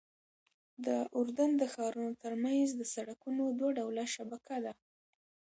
[0.85, 4.73] د اردن د ښارونو ترمنځ د سړکونو دوه ډوله شبکه ده.